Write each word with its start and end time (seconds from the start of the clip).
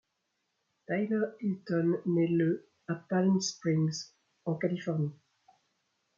Tyler 0.87 1.25
Hilton 1.41 1.99
naît 2.07 2.25
le 2.31 2.67
à 2.87 2.95
Palm 2.95 3.39
Springs 3.39 4.09
en 4.45 4.55
Californie. 4.55 5.13